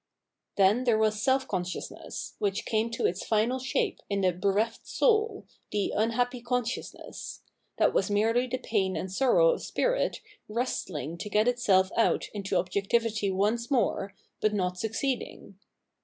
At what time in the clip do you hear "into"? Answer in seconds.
12.33-12.57